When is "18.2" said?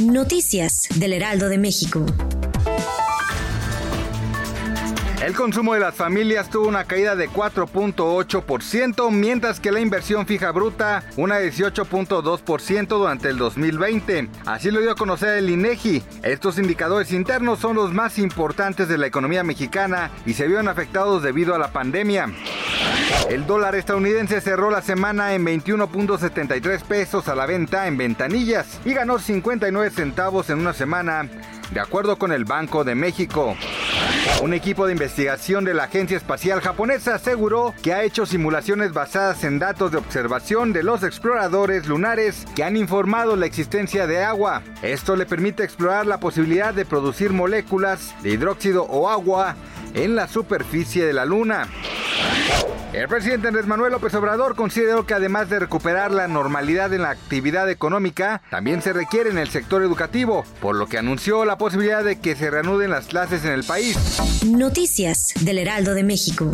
11.40-12.86